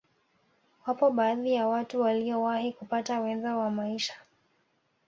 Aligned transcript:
Wapo 0.85 1.11
baadhi 1.11 1.53
ya 1.53 1.67
watu 1.67 2.01
waliyowahi 2.01 2.73
kupata 2.73 3.19
wenza 3.19 3.55
wa 3.57 3.69
maisha 3.71 4.13